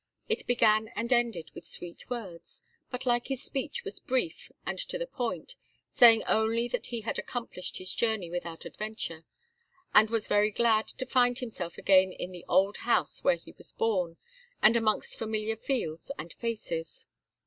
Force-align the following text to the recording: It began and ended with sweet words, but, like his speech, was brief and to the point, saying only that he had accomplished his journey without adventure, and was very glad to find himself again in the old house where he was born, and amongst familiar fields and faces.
It 0.27 0.47
began 0.47 0.87
and 0.95 1.13
ended 1.13 1.51
with 1.53 1.67
sweet 1.67 2.09
words, 2.09 2.63
but, 2.89 3.05
like 3.05 3.27
his 3.27 3.43
speech, 3.43 3.83
was 3.83 3.99
brief 3.99 4.51
and 4.65 4.79
to 4.79 4.97
the 4.97 5.05
point, 5.05 5.57
saying 5.93 6.23
only 6.23 6.67
that 6.69 6.87
he 6.87 7.01
had 7.01 7.19
accomplished 7.19 7.77
his 7.77 7.93
journey 7.93 8.31
without 8.31 8.65
adventure, 8.65 9.25
and 9.93 10.09
was 10.09 10.27
very 10.27 10.49
glad 10.49 10.87
to 10.87 11.05
find 11.05 11.37
himself 11.37 11.77
again 11.77 12.11
in 12.13 12.31
the 12.31 12.45
old 12.49 12.77
house 12.77 13.23
where 13.23 13.35
he 13.35 13.51
was 13.51 13.73
born, 13.73 14.17
and 14.59 14.75
amongst 14.75 15.19
familiar 15.19 15.55
fields 15.55 16.09
and 16.17 16.33
faces. 16.33 17.05